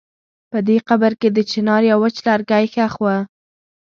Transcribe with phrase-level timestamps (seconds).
[0.51, 3.05] په دې قبر کې د چنار يو وچ لرګی ښخ و.